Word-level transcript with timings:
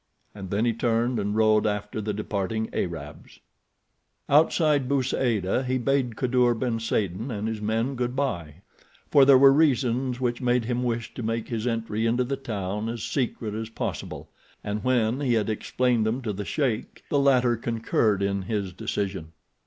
and 0.33 0.49
then 0.49 0.65
he 0.65 0.73
turned 0.73 1.19
and 1.19 1.35
rode 1.35 1.67
after 1.67 2.01
the 2.01 2.11
departing 2.11 2.67
Arabs. 2.73 3.39
Outside 4.27 4.89
Bou 4.89 5.03
Saada 5.03 5.63
he 5.63 5.77
bade 5.77 6.15
Kadour 6.15 6.55
ben 6.55 6.79
Saden 6.79 7.29
and 7.29 7.47
his 7.47 7.61
men 7.61 7.93
good 7.93 8.15
by, 8.15 8.63
for 9.11 9.25
there 9.25 9.37
were 9.37 9.53
reasons 9.53 10.19
which 10.19 10.41
made 10.41 10.65
him 10.65 10.81
wish 10.83 11.13
to 11.13 11.21
make 11.21 11.49
his 11.49 11.67
entry 11.67 12.07
into 12.07 12.23
the 12.23 12.35
town 12.35 12.89
as 12.89 13.03
secret 13.03 13.53
as 13.53 13.69
possible, 13.69 14.31
and 14.63 14.83
when 14.83 15.19
he 15.21 15.35
had 15.35 15.51
explained 15.51 16.03
them 16.03 16.23
to 16.23 16.33
the 16.33 16.45
sheik 16.45 17.03
the 17.11 17.19
latter 17.19 17.55
concurred 17.55 18.23
in 18.23 18.41
his 18.41 18.73
decision. 18.73 19.33